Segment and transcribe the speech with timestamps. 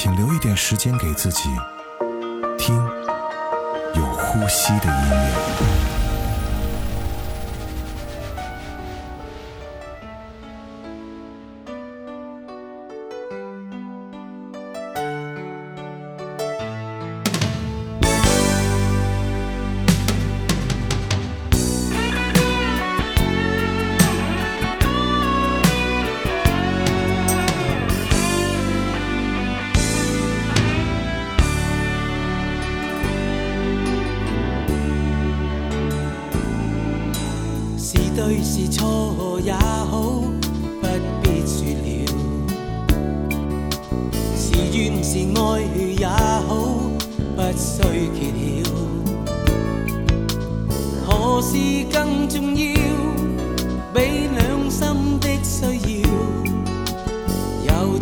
[0.00, 1.48] 请留一点时间给自己，
[2.56, 2.76] 听
[3.96, 5.87] 有呼吸的音乐。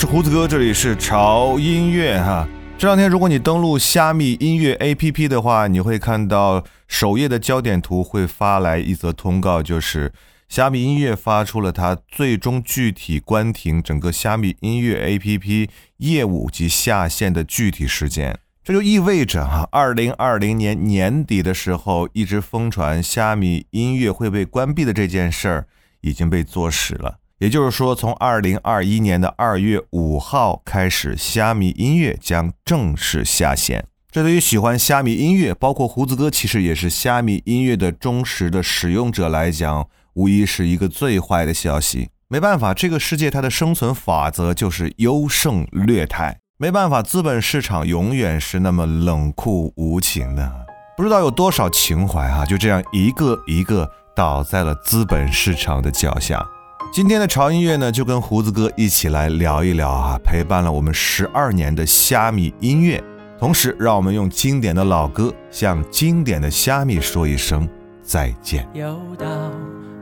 [0.00, 2.46] 是胡子哥，这里是潮音乐哈。
[2.78, 10.12] 这两天，如果你登录虾米音乐 APP 的话，你会看到首页的焦点图会发来一则通告，就是
[10.48, 18.38] 虾米音乐发出了它最终具体关停整个虾米音乐 APP 业务及下线的具体时间。
[18.62, 25.66] 这就意味着哈，二零二零年年底的时候，一直疯传虾米音乐会被关闭的这件事儿
[26.02, 27.18] 已经被坐实了。
[27.38, 33.86] 也就是说，从二零二一年的二月五号开始，虾米音乐将正式下线。
[34.10, 42.08] 这对于喜欢虾米音乐，包括胡子哥，其实也是虾米音乐的忠实的使用者来讲，无疑是一个最坏的消息。
[42.26, 46.40] 没办法，这个世界它的生存法则就是优胜劣汰。
[46.58, 50.66] 没办法，资本市场永远是那么冷酷无情的。
[50.96, 56.44] 不知道有多少情怀啊，就这样一个一个倒在了资本市场的脚下。
[56.90, 63.02] 今天的潮音乐呢，就跟胡子哥一起来聊一聊啊，陪伴了我们十二年的虾米音乐。
[63.38, 67.68] 同时，让我们用经典的老歌向经典的虾米说一声
[68.02, 68.66] 再见。
[68.74, 69.26] 又到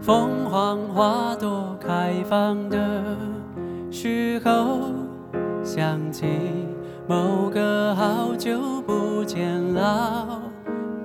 [0.01, 3.05] 凤凰花朵开放的
[3.91, 4.81] 时候，
[5.63, 6.25] 想起
[7.07, 10.41] 某个好久不见老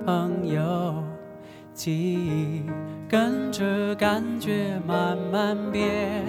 [0.06, 1.04] 朋友，
[1.74, 2.62] 记忆。
[3.12, 6.24] 跟着感觉慢慢变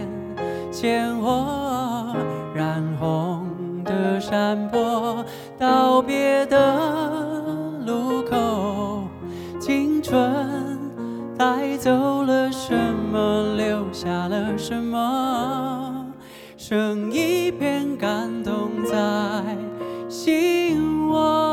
[0.70, 2.14] 鲜活，
[2.54, 3.48] 染红
[3.86, 5.24] 的山坡，
[5.58, 6.76] 道别的
[7.86, 9.08] 路口，
[9.62, 10.78] 青春
[11.38, 12.76] 带走了什
[13.14, 16.06] 么，留下了什么，
[16.58, 18.98] 剩一片感动在
[20.10, 21.53] 心窝。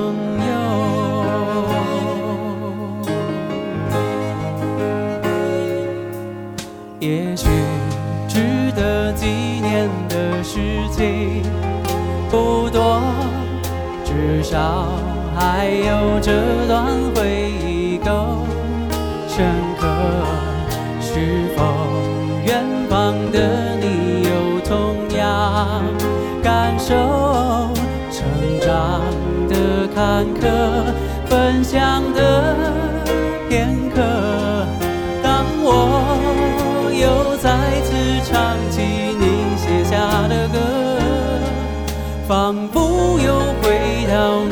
[14.51, 14.99] 少
[15.33, 18.45] 还有这段回忆够
[19.25, 19.45] 深
[19.79, 19.87] 刻。
[20.99, 21.63] 是否
[22.45, 25.81] 远方的你有同样
[26.43, 26.93] 感受？
[28.11, 28.27] 成
[28.59, 29.01] 长
[29.47, 30.43] 的坎坷，
[31.27, 32.60] 分享的
[44.21, 44.50] down.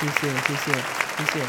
[0.00, 1.46] 谢谢谢谢谢谢。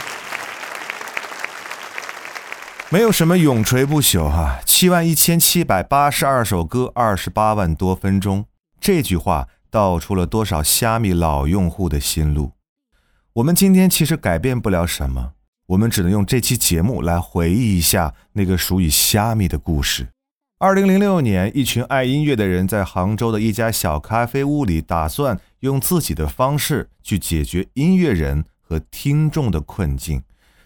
[2.90, 8.46] 没有什么永垂不朽哈七万一千七百八十二首歌二十八万多分钟。
[8.82, 12.52] 这句话道出了多少虾米老用户的心路。
[13.36, 15.32] 我们今天其实改变不了什么
[15.68, 20.10] 我们只能用这期节目来回忆一下那个属于虾米的故事。
[20.62, 30.22] 二零零六年，一群爱音乐的人在杭州的一家小咖啡屋里，打算用自己的方式去解决音乐人和听众的困境。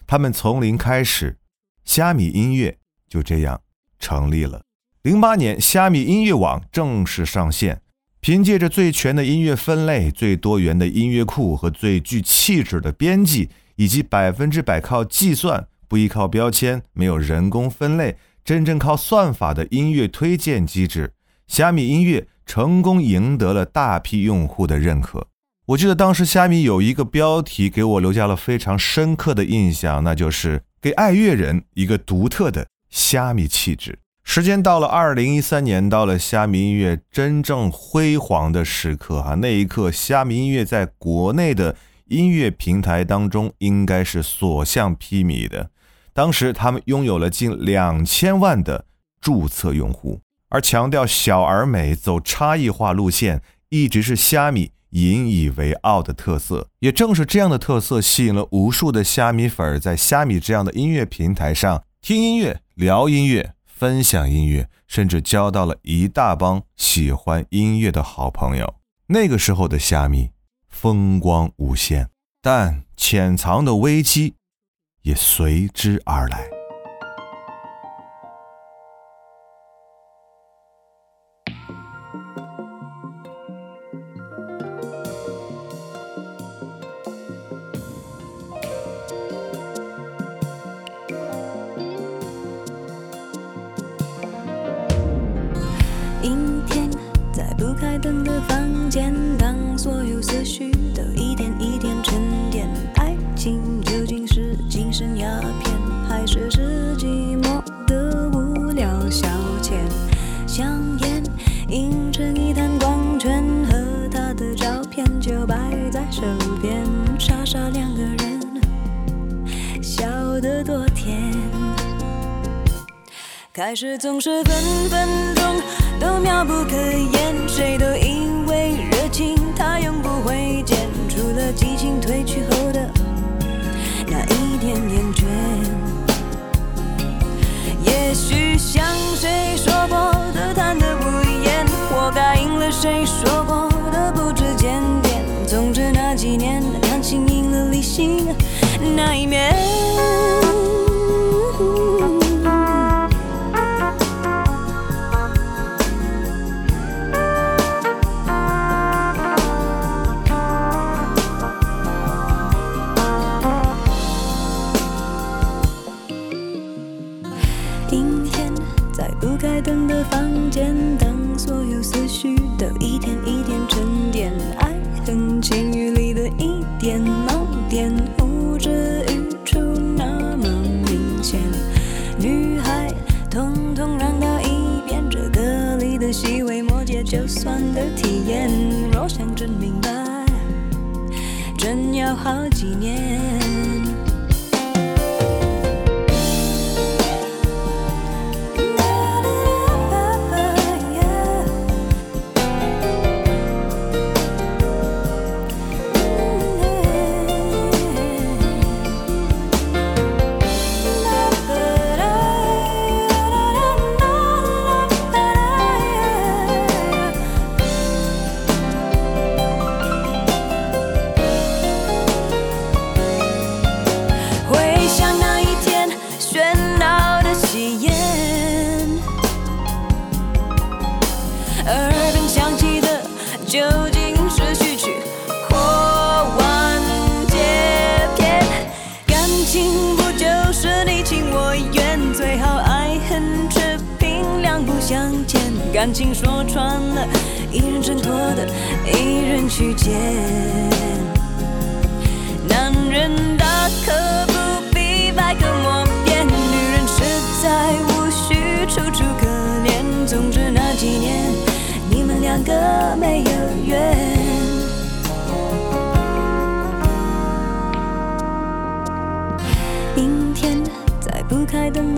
[0.06, 1.38] 他们从零开始。
[1.86, 2.76] 虾米音乐
[3.08, 3.62] 就这样
[3.98, 4.60] 成立了。
[5.00, 7.80] 零八年，虾米音乐网正式上线。
[8.20, 21.12] 凭借着最全的音乐分类、最多元的音乐库和最具气质的编辑，以及百分之百靠计算、不依靠标签、没有人工分类、真正靠算法的音乐推荐机制，
[21.48, 25.26] 虾米音乐成功赢得了大批用户的认可。
[25.66, 30.62] 我记得当时虾米有一个标题给我留下了非常深刻的印象，那就是。
[30.80, 33.98] 给爱乐人一个独特的虾米气质。
[34.22, 41.74] 时间到了二零一三年，到了虾米音乐真正辉煌的时刻哈，那一刻，虾米音乐在国内的
[42.04, 45.70] 音乐平台当中应该是所向披靡的。
[46.16, 48.86] 当时他们拥有了近两千万的
[49.20, 50.18] 注册用户，
[50.48, 54.72] 而强调小而美、走差异化路线，一直是虾米。
[54.90, 68.76] 引以为傲的特色，也正是这样的特色，吸引了无数的虾米粉儿在虾米这样的音乐平台上听音乐、聊音乐、分享音乐，甚至交到了一大帮喜欢音乐的好朋友。
[69.08, 70.30] 那个时候的虾米
[70.70, 72.08] 风光无限，
[72.40, 74.34] 但潜藏的危机
[75.06, 76.55] 也随之而来。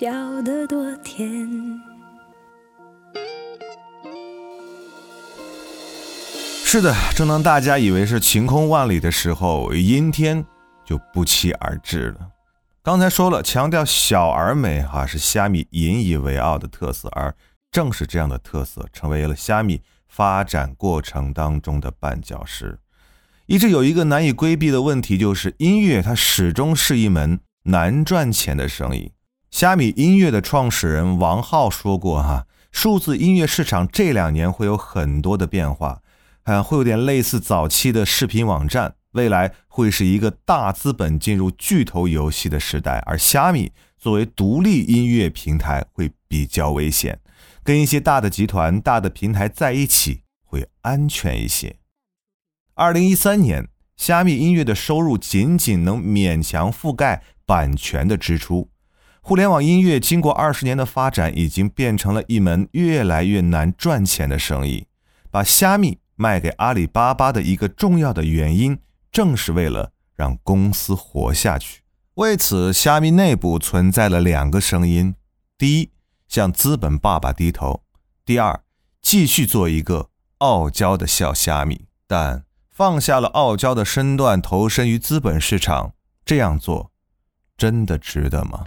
[0.00, 1.46] 笑得多甜。
[6.64, 10.42] 是的，正当大家以为是晴空万里的时候，阴天
[10.86, 12.30] 就不期而至了。
[12.82, 17.34] 刚才说了，强调小而美哈、是虾米引以为傲的特色，而
[17.70, 22.78] 正是这样的特色，成为了虾米发展过程当中的绊脚石。
[23.44, 29.12] 一直有一个难以规避的问题，就是音乐它始终是一门难赚钱的生意。
[29.50, 36.02] 虾米音乐的创始人王浩说过哈、数字音乐市场这两年会有很多的变化。
[36.44, 47.20] 啊，会有点类似早期的视频网站，未来会是一个大资本进入巨头游戏的时代，而虾米作为独立音乐平台会比较危险，
[47.62, 51.76] 跟一些大的集团、大的平台在一起会安全一些。
[52.74, 58.70] 二零一三年，虾米音乐的收入仅仅能勉强覆盖版权的支出。
[59.30, 64.88] 互联网音乐经过二十年的发展，已经变成了一门越来越难赚钱的生意，
[65.30, 65.98] 把虾米。
[66.16, 68.76] 卖给阿里巴巴的一个重要的原因，
[69.12, 71.82] 正是为了让公司活下去。
[72.14, 75.14] 为此，虾米内部存在了两个声音：
[75.56, 75.90] 第一，
[76.26, 77.84] 向资本爸爸低头；
[78.26, 78.60] 第二，
[79.00, 81.86] 继续做一个傲娇的小虾米。
[82.08, 85.92] 但放下了傲娇的身段，投身于资本市场，
[86.24, 86.90] 这样做
[87.56, 88.64] 真的值得吗？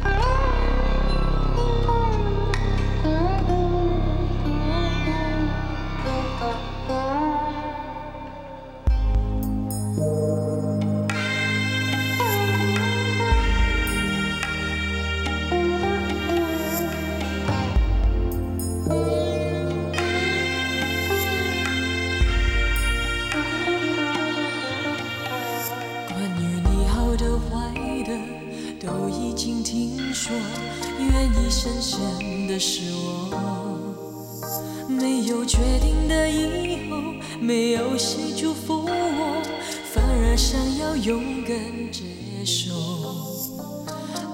[40.93, 41.55] 要勇敢
[41.91, 42.03] 接
[42.45, 42.71] 受。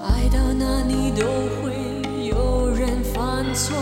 [0.04, 1.24] 爱到哪里都
[1.62, 1.72] 会
[2.28, 3.74] 有人犯错，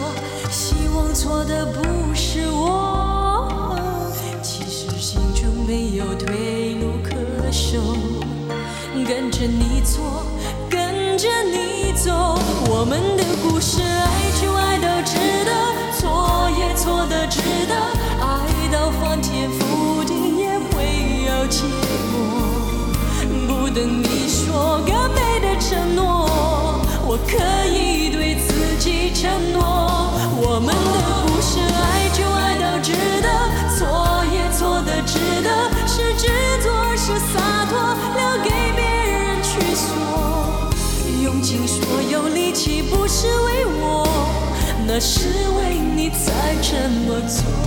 [0.49, 3.77] 希望错的不是我。
[4.41, 7.11] 其实心中没有退路可
[7.51, 7.81] 守，
[8.95, 10.23] 跟着你错，
[10.71, 12.39] 跟着你走，
[12.71, 15.51] 我们的故事爱就爱到值得，
[23.79, 26.29] 等你说个美的承诺，
[27.07, 27.37] 我可
[27.71, 32.91] 以对自己承诺，我们的故事爱就爱到值
[33.23, 33.29] 得，
[33.79, 33.87] 错
[34.35, 36.27] 也错的值得，是执
[36.61, 37.39] 着是洒
[37.71, 37.79] 脱，
[38.17, 40.69] 留给别人去说。
[41.23, 44.09] 用尽所有力气不是为我，
[44.89, 47.58] 那是为你才这么做。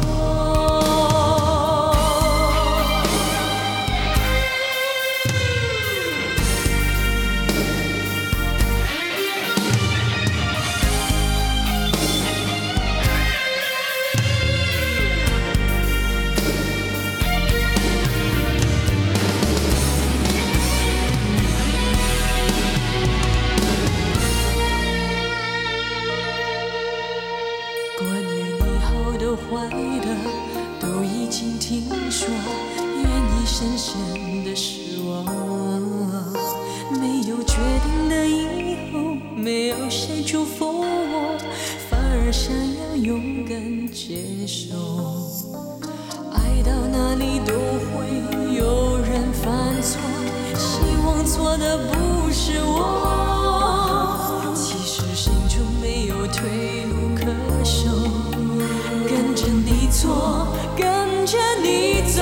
[43.02, 44.76] 勇敢接受。
[46.32, 47.54] 爱到哪里都
[47.90, 48.06] 会
[48.56, 50.00] 有人犯错，
[50.56, 54.54] 希望错的不是我。
[54.56, 57.26] 其实心中没有退路可
[57.64, 57.90] 守，
[59.08, 62.22] 跟着你错，跟着你走，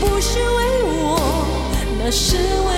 [0.00, 1.18] 不是为我，
[1.98, 2.77] 那是为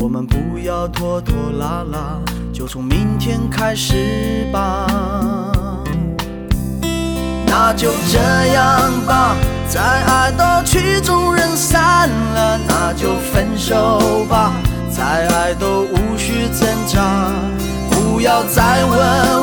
[0.00, 2.18] 我们不要拖拖拉拉，
[2.52, 4.86] 就从明天开始吧。
[7.46, 8.18] 那就这
[8.54, 9.34] 样吧，
[9.68, 14.52] 再爱到曲终人散了，那就分手吧，
[14.88, 17.32] 再爱都无需挣扎。
[17.90, 18.98] 不要再问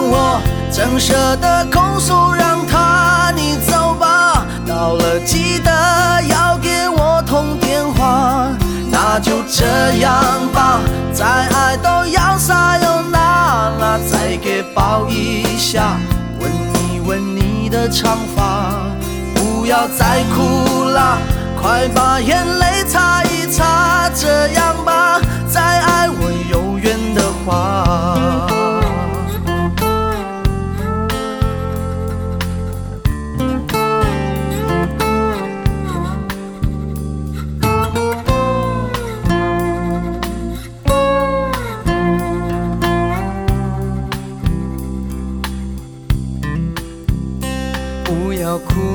[0.09, 0.41] 我，
[0.71, 4.45] 怎舍得空手让他你走吧。
[4.65, 8.47] 到了记得要给我通电话。
[8.97, 9.65] 那就这
[9.97, 10.13] 样
[10.53, 10.79] 吧，
[11.13, 15.97] 再爱都要撒又那拉，再给抱一下，
[16.39, 18.71] 吻一吻你的长发。
[19.33, 21.17] 不要再哭啦，
[21.61, 25.04] 快把眼泪擦一擦，这样吧，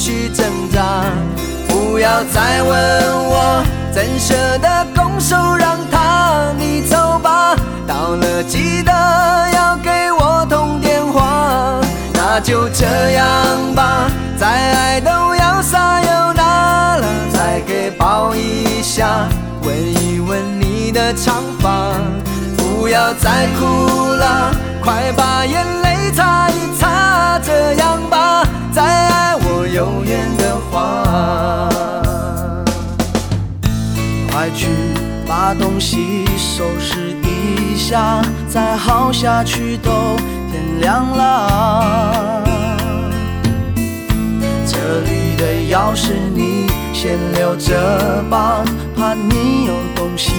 [0.00, 0.80] 去挣扎。
[1.68, 2.72] 不要再问
[3.28, 7.54] 我，怎舍得拱手让他你走吧。
[7.86, 8.90] 到了记得
[9.52, 11.78] 要给我通电话。
[12.14, 19.28] 那就这样吧，再爱都要撒又那拉，再给抱一下，
[19.64, 21.92] 吻一吻你的长发。
[22.56, 23.66] 不要再哭
[24.08, 24.50] 了，
[24.82, 28.16] 快把眼泪擦一擦，这样吧，
[29.80, 31.70] 有缘的话。
[34.30, 34.66] 快去
[35.26, 39.90] 把东西收拾一下，再耗下去都
[40.50, 42.42] 天亮了。
[44.66, 48.62] 这里的钥匙你先留着吧，
[48.94, 50.34] 怕你有东西。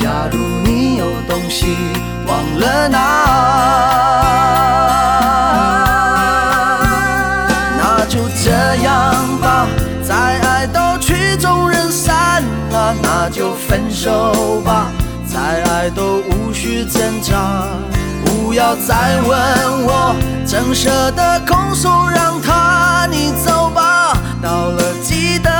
[0.00, 1.76] 假如你有东西
[2.28, 3.00] 忘了拿，
[13.26, 14.88] 那就分手吧，
[15.26, 17.64] 再爱都无需挣扎，
[18.22, 25.50] 不要再问我怎舍得空手让他，你走吧，到了记得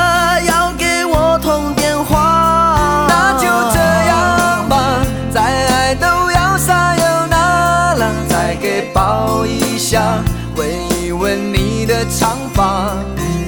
[0.47, 5.01] 要给我通电话，那就这样吧，
[5.33, 10.19] 再爱都要撒有那拉，再给抱一下，
[10.55, 10.69] 闻
[11.01, 12.91] 一闻你的长发，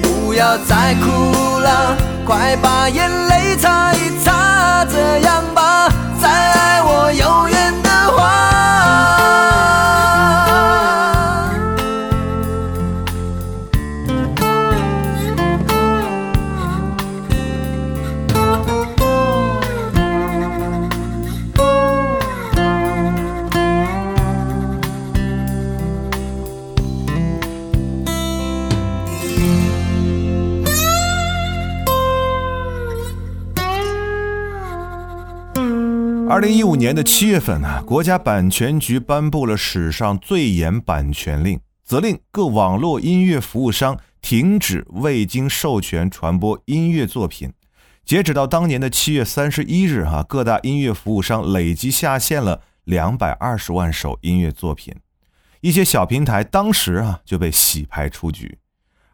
[0.00, 3.25] 不要再哭了，快把眼泪。
[3.56, 4.35] 擦一擦，
[36.36, 47.54] 二零一五年的七月份呢，国家版权局颁布了史上最严版权令，责令各网络音乐服务商停止未经授权传播音乐作品。
[48.04, 54.94] 截止到当年的七月三十一日，哈，各大音乐服务商累计下线了两百二十万首音乐作品，
[55.62, 58.58] 一些小平台当时啊就被洗牌出局。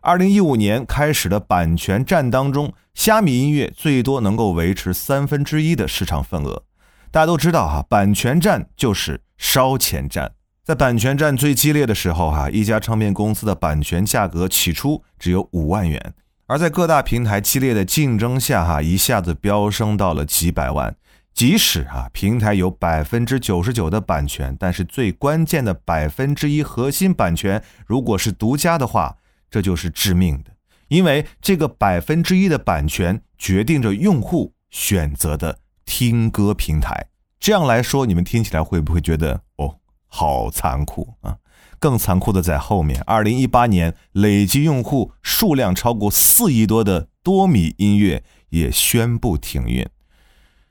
[0.00, 6.64] 二零一五年开始的版权战当中，虾米音乐最多能够维持三分之一的市场份额。
[7.12, 10.32] 大家都知道哈，版权战就是烧钱战。
[10.64, 16.14] 在版权战最激烈的时候哈，一家唱片公司的版权价格起初只有五万元，
[16.46, 20.96] 而在各大平台激烈的竞争下哈，一下子飙升到了几百万。
[21.34, 29.18] 即使啊，平台有百分之九十九的版权，但是最关键的百分之一核心版权，如果是独家的话，
[29.50, 30.52] 这就是致命的，
[30.88, 35.58] 因为这个百分之一的版权决定着用户选择的
[35.94, 37.08] 听歌平台。
[37.38, 39.76] 这样来说，你们听起来会不会觉得哦，
[40.06, 41.36] 好残酷啊？
[41.78, 43.02] 更残酷的在后面。
[43.02, 49.86] 二零一八年，累计用户数量超过四亿多的多米音乐也宣布停运。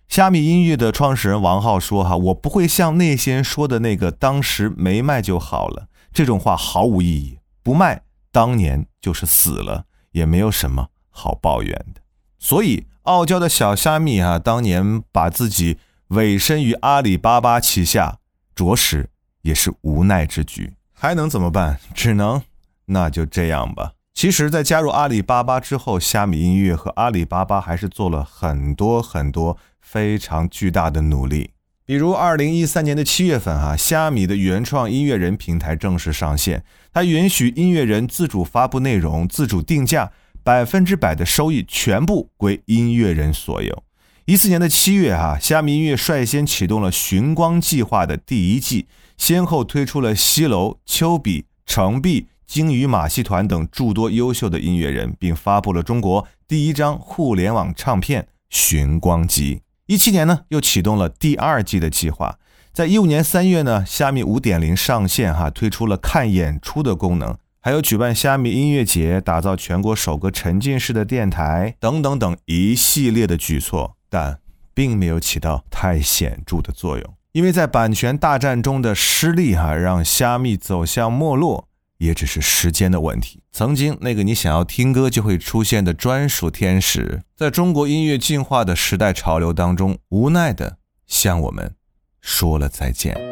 [0.07, 7.38] 虾米音乐的创始人王浩说：“哈，我不会像那些人说的那个当时没卖就好了，这种话毫无意义。
[7.62, 8.01] 不卖。”
[8.34, 12.01] 当年就是死了，也没有什么好抱怨的。
[12.39, 15.77] 所以，傲娇的小虾米啊，当年把自己
[16.09, 18.17] 委身于阿里巴巴旗下，
[18.53, 19.09] 着实
[19.41, 20.73] 也是无奈之举。
[20.93, 21.79] 还能怎么办？
[21.95, 22.41] 只能
[22.85, 23.93] 那就这样吧。
[24.13, 31.51] 其实，在加入阿里巴巴之后，虾米音乐和阿里巴巴还是做了很多很多非常巨大的努力。
[31.85, 40.11] 比如，二零一三年的七月份，哈，虾米的原创音乐人平台正式上线，它允许音乐人自主发布内容、自主定价，
[40.43, 43.84] 百分之百的收益全部归音乐人所有。
[44.25, 59.56] 一四年的七月，哈，虾米音乐率先启动了寻光计划的第一季，先后推出了西楼、丘比、程璧、鲸鱼马戏团等诸多优秀的音乐人，并发布了中国第一张互联网唱片《寻光集》。
[59.88, 62.38] 一七年呢，又启动了第二季的计划。
[62.71, 74.39] 在一五年三月呢，虾米五点零上线，哈，推出了看演出的功能，还有举办虾米音乐节，打造全国首个沉浸式的电台，等等等一系列的举措，但
[74.74, 77.13] 并没有起到太显著的作用。
[77.34, 81.67] 因为在版权大战中的失利，哈，让虾米走向没落。
[82.02, 83.43] 也只是时间的问题。
[83.52, 91.76] 曾经那个你想要听歌就会出现的专属天使，在中国音乐进化的时代潮流当中，无奈的向我们
[92.19, 93.30] 说了再见。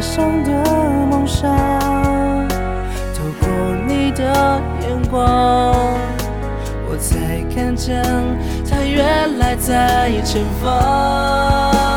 [0.00, 0.50] 上的
[1.10, 1.50] 梦想，
[3.14, 3.48] 透过
[3.86, 5.74] 你的眼光，
[6.88, 8.02] 我才看见
[8.68, 11.89] 它原来在前方。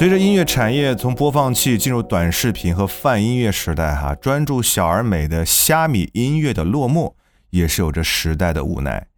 [0.00, 7.16] 随着音乐产业从播放器进入短视频和泛音乐时代，哈，专注小而美的虾米音乐的落幕，
[7.50, 9.08] 也是有着时代的无奈。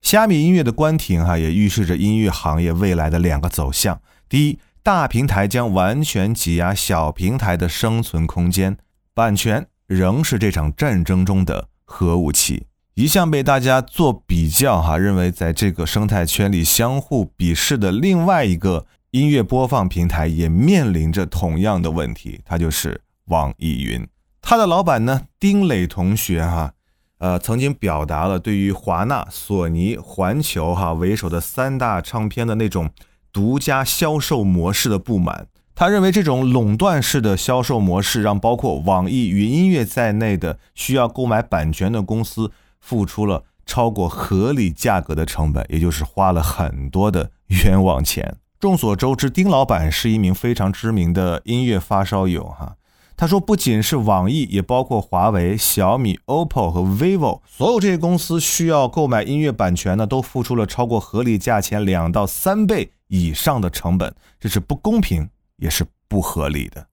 [0.00, 8.76] 虾米音乐的关停，哈，也预示着音乐行业未来的两个走向：第一，大平台将完全挤压小平台的生存空间，
[9.14, 12.66] 版权仍是这场战争中的核武器。
[12.96, 18.86] 一向被大家做比较，哈，认为在这个生态圈里相互鄙视的另外一个。
[19.12, 24.08] 音乐播放平台也面临着同样的问题，它就是网易云。
[24.40, 26.72] 它的老板呢，丁磊同学哈，
[27.18, 32.88] 呃，曾经表达了对于华纳、索尼、环球哈为首的三大唱片的那种
[33.30, 35.46] 独家销售模式的不满。
[35.74, 48.36] 他认为这种垄断式的销售模式，让包括网易云音乐在内的需要购买版权的公司付出了超过合理价格的成本，也就是花了很多的冤枉钱。
[48.62, 52.76] 众所周知，丁老板是一名非常知名的音乐发烧友哈。
[53.16, 66.86] 他说，不仅是网易，也包括华为、小米、OPPO 和 vivo，所有这些公司需要购买音乐版权呢，都付出了超过合理价钱两到三倍以上的成本，这是不公平，也是不合理的。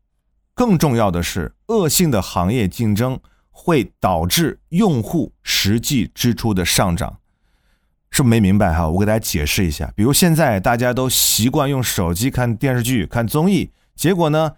[0.55, 3.19] 更重要的是，恶性的行业竞争
[3.51, 7.19] 会导致用户实际支出的上涨。
[8.11, 8.89] 是不没明白哈？
[8.89, 9.91] 我给大家解释一下。
[9.95, 14.53] 比如现在大家都习惯用手机看电视剧、看综艺，结果呢，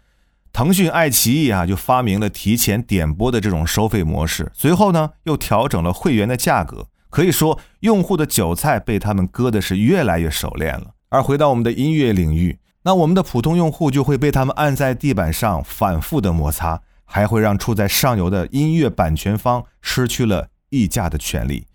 [0.53, 6.87] 腾讯、爱奇艺啊就发明了提前点播的这种收费模式，随后呢又调整了会员的价格。
[7.09, 10.91] 可以说，用户的韭菜被他们割的是越来越熟练了。
[11.09, 21.67] 而回到我们的音乐领域，那我们的普通用户就会被他们按在地板上反复的摩擦，还会让处在上游的音乐版权方失去了议价的权利。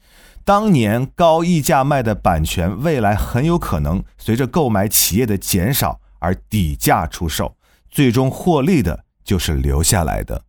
[0.46, 7.56] 当年高溢价卖的版权，未来很有可能随着购买企业的减少而底价出售，
[7.90, 10.44] 最终获利的就是留下来的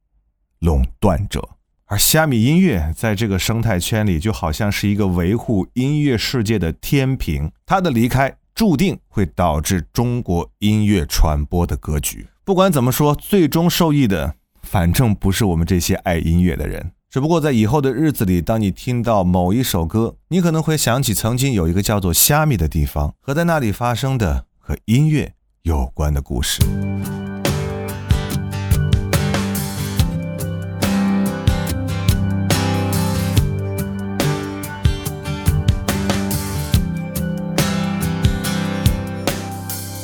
[0.60, 1.50] 垄断者。
[1.88, 12.28] 而虾米音乐在这个生态圈里，就好像是一个维护音乐世界的天平，它的离开注定会导致中国音乐传播的格局。
[12.46, 16.92] 不管怎么说，最终受益的，反正不是我们这些爱音乐的人。
[17.10, 26.62] 只不过在以后的日子里，当你听到某一首歌，你可能会想起曾经有一个叫做虾米的地方，和在那里发生的和音乐有关的故事。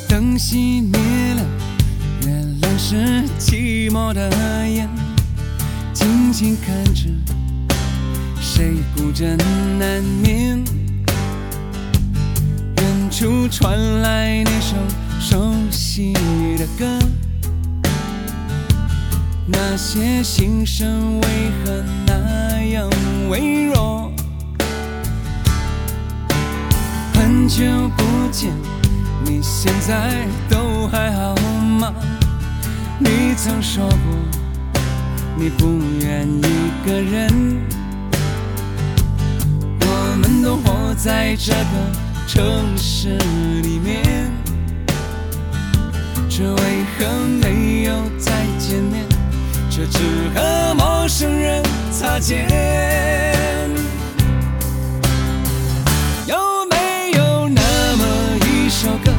[0.08, 1.46] 灯熄灭了，
[2.22, 2.28] 月
[2.62, 4.30] 亮是寂寞的
[4.66, 4.88] 眼，
[6.44, 7.08] 静看着
[8.38, 9.34] 谁孤枕
[9.78, 10.62] 难眠。
[12.76, 14.76] 远处传来那首
[15.18, 16.12] 熟悉
[16.58, 16.98] 的歌，
[19.46, 21.28] 那些心声为
[21.64, 22.90] 何那样
[23.30, 24.12] 微弱？
[27.14, 27.64] 很久
[27.96, 28.52] 不见，
[29.24, 31.34] 你现在都还好
[31.80, 31.94] 吗？
[32.98, 34.43] 你曾说过，
[35.36, 37.60] 你不愿一个人。
[39.80, 41.58] 我们都活在这个
[42.26, 43.16] 城市
[43.62, 44.30] 里面，
[46.28, 47.06] 这为何
[47.42, 49.04] 没有再见面？
[49.70, 49.98] 这只
[50.34, 52.48] 和陌生人擦肩。
[56.28, 56.36] 有
[56.70, 58.04] 没有那么
[58.46, 59.12] 一首歌，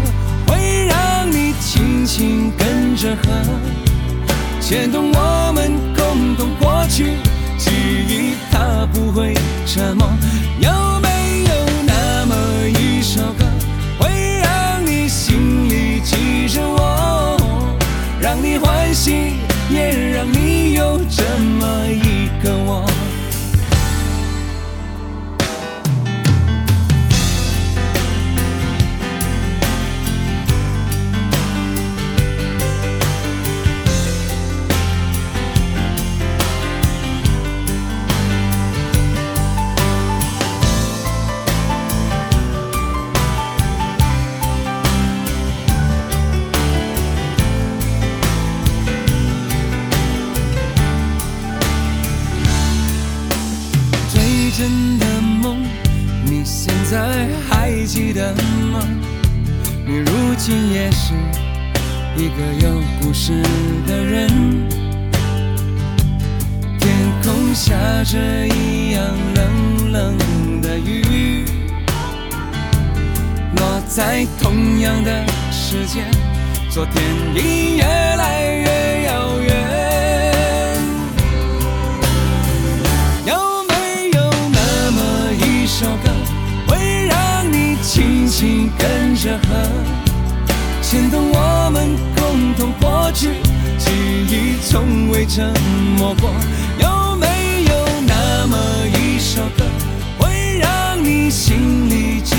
[0.48, 3.30] 会让你轻轻跟着和，
[4.68, 7.12] 牵动我们共同过去
[7.56, 7.70] 记
[8.10, 10.08] 忆，它不会沉默。
[10.60, 11.54] 有没有
[11.86, 12.36] 那么
[12.68, 13.46] 一首歌，
[14.00, 14.10] 会
[14.42, 17.38] 让你心里记着我，
[18.20, 19.34] 让你欢喜，
[19.70, 21.24] 也让你有这
[21.60, 22.90] 么一个我？
[74.42, 76.06] 同样的时间，
[76.70, 77.04] 昨天
[77.36, 79.54] 已越来越遥远。
[83.26, 83.34] 有
[83.68, 85.00] 没有那么
[85.34, 86.10] 一首歌，
[86.68, 89.48] 会让你轻轻跟着和，
[90.82, 93.30] 牵动我们共同过去，
[93.78, 93.92] 记
[94.30, 95.54] 忆从未沉
[95.98, 96.30] 默过。
[96.80, 97.74] 有没有
[98.08, 98.58] 那么
[98.88, 99.66] 一首歌，
[100.20, 102.36] 会让你心里记，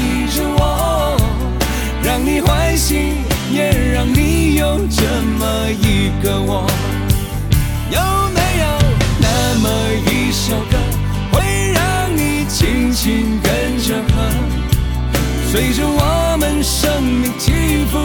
[2.16, 3.12] 让你欢喜，
[3.52, 5.02] 也让你有这
[5.38, 6.66] 么一个我？
[7.90, 8.00] 有
[8.30, 8.64] 没有
[9.20, 9.28] 那
[9.60, 9.68] 么
[10.06, 10.78] 一首歌，
[11.30, 14.32] 会让你轻轻跟着和，
[15.52, 17.52] 随着我们生命起
[17.92, 17.98] 伏，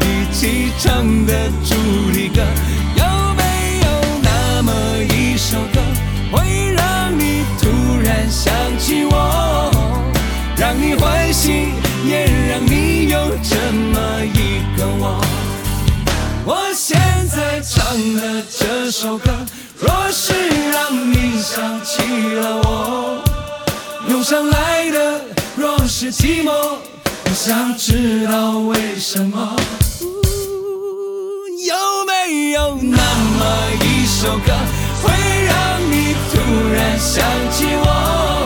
[0.00, 1.74] 一起唱的主
[2.12, 2.42] 题歌？
[2.94, 3.04] 有
[3.34, 3.86] 没有
[4.22, 4.70] 那么
[5.12, 5.80] 一首歌，
[17.96, 19.30] 唱的这首歌，
[19.80, 20.34] 若是
[20.70, 22.02] 让你想起
[22.34, 23.24] 了我，
[24.10, 25.22] 涌上来的
[25.56, 26.50] 若是寂寞，
[27.24, 29.56] 我想知道为什么。
[31.66, 31.74] 有
[32.06, 34.52] 没有那么一首歌，
[35.02, 35.10] 会
[35.46, 36.36] 让你突
[36.74, 38.45] 然想起我，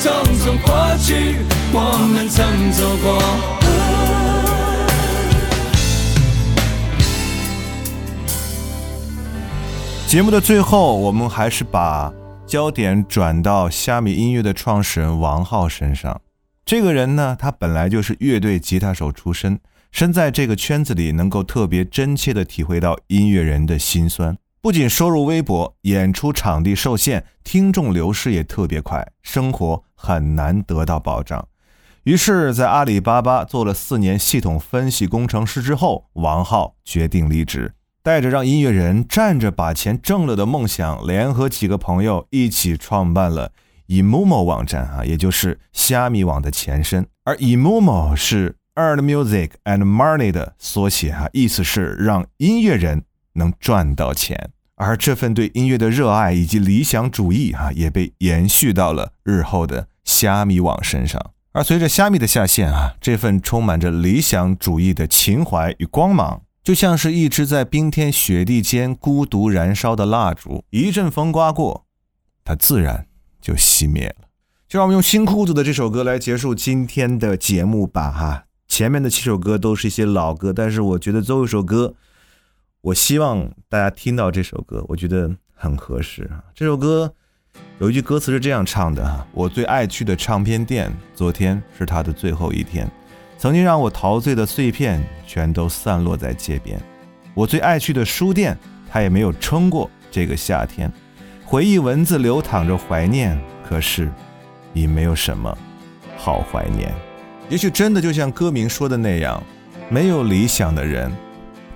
[0.00, 1.36] 匆匆过去，
[1.74, 1.80] 我
[2.10, 3.20] 们曾走过。
[10.06, 12.10] 节目的最后，我们还是把
[12.46, 16.18] 焦点转到虾米音乐的创始人王浩身上。
[16.64, 19.60] 这个人呢，他本来就是乐队吉他手出身，
[19.92, 24.38] 身在这个圈子里，能够特别真切地体会到音乐人的心酸。
[24.62, 31.48] 不仅收入微薄，演出场地受限，听众流失也特别快，生活很难得到保障。
[32.02, 43.52] 于是，在阿里巴巴做了四年系统分析工程师之后，王浩决定离职，带着让音乐人站着把钱挣了的梦想，联合几个朋友一起创办了
[43.88, 47.06] eMomo 网站啊，也就是虾米网的前身。
[47.24, 53.04] 而 eMomo 是 Earn Music and Money 的缩写啊，意思是让音乐人
[53.40, 54.50] 能赚到钱。
[54.76, 61.32] 而这份对音乐的热爱以及理想主义啊，也被延续到了日后的虾米网身上。
[61.52, 71.84] 而随着虾米的下线啊，这份充满着理想主义的情怀与光芒，就像是一支在冰天雪地间孤独燃烧的蜡烛，一阵风刮过，
[72.44, 73.06] 它自然
[73.40, 74.28] 就熄灭了。
[74.66, 78.44] 就让我们用新裤子的这首歌来结束今天的节目吧，哈。
[78.66, 81.94] 前面的七首歌都是一些老歌，但是我觉得最后一首歌。
[82.82, 86.42] 我希望大家听到这首歌，我觉得很合适啊。
[86.54, 87.12] 这首歌
[87.78, 92.90] 有一句歌词是这样唱的：“我最爱去的唱片店，昨天是它的最后一天，
[93.36, 96.80] 曾经让我陶醉的碎片全都散落在街边。
[97.34, 98.56] 我最爱去的书店，
[98.90, 100.90] 它也没有撑过这个夏天。
[101.44, 104.10] 回忆文字流淌着怀念，可是
[104.72, 105.54] 已没有什么
[106.16, 106.90] 好怀念。
[107.50, 109.42] 也许真的就像歌名说的那样，
[109.90, 111.12] 没有理想的人。”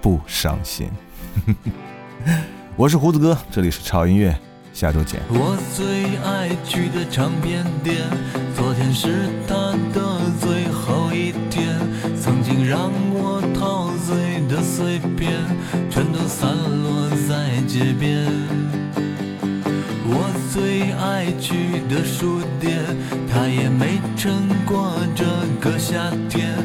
[0.04, 0.86] 不伤心。
[2.76, 4.38] 我是胡子哥，这里是潮音乐，
[4.74, 5.18] 下周见。
[5.30, 7.96] 我最爱去的唱片店，
[8.54, 9.54] 昨天是它
[9.94, 11.80] 的最后一天。
[12.20, 15.40] 曾经让我陶醉的碎片，
[15.88, 18.26] 全都散落在街边。
[20.06, 22.78] 我最爱去的书店，
[23.26, 25.24] 它也没撑过这
[25.62, 26.58] 个夏天。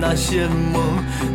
[0.00, 0.82] 那些梦，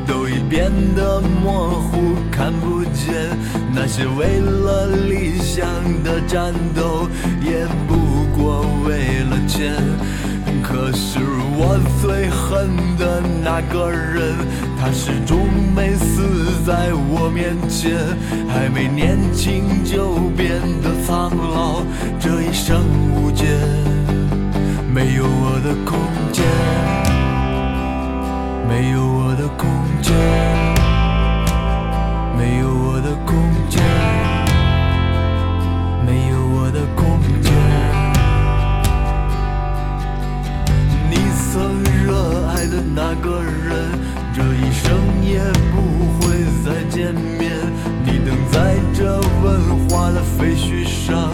[0.07, 3.29] 都已变得模糊，看不见。
[3.73, 5.65] 那些为了理想
[6.03, 7.07] 的战斗，
[7.41, 7.95] 也不
[8.35, 9.75] 过为了钱。
[10.63, 11.19] 可是
[11.57, 14.35] 我最恨的那个人，
[14.79, 15.39] 他始终
[15.75, 17.97] 没死在我面前，
[18.47, 21.83] 还没年轻就变得苍老，
[22.19, 22.81] 这一生
[23.15, 23.45] 无解，
[24.93, 25.99] 没有我的空
[26.31, 26.45] 间，
[28.67, 29.67] 没有我的空
[30.01, 30.13] 间，
[32.37, 33.35] 没有我的空
[33.69, 33.83] 间，
[36.05, 37.51] 没有我的空间。
[41.09, 41.15] 你
[41.51, 43.99] 曾热爱的那个人，
[44.33, 45.41] 这一生也
[45.71, 45.75] 不
[46.19, 47.51] 会再见面。
[48.03, 51.30] 你等在这文化的废墟上，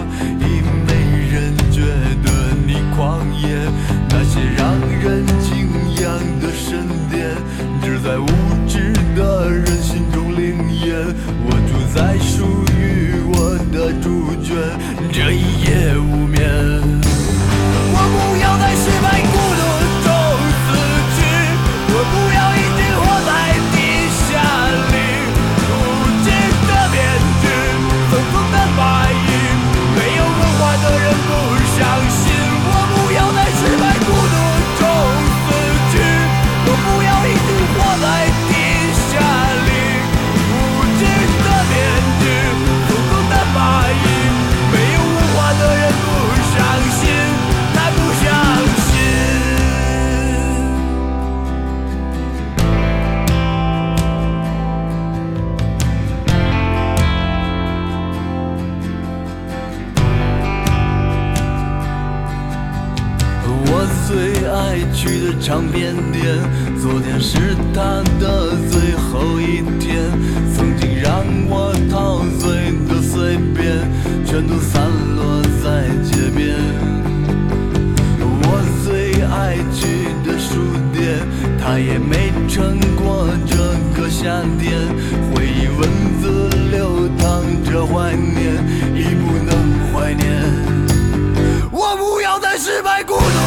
[92.78, 93.47] 失败孤独。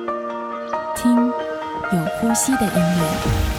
[1.01, 3.50] 听有呼吸的音乐。